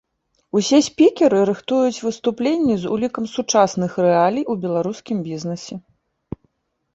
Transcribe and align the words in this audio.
Усе 0.59 0.77
спікеры 0.85 1.41
рыхтуюць 1.49 2.03
выступленні 2.05 2.77
з 2.85 2.93
улікам 2.95 3.29
сучасных 3.35 3.91
рэалій 4.07 4.43
у 4.55 4.57
беларускім 4.65 5.17
бізнесе. 5.29 5.75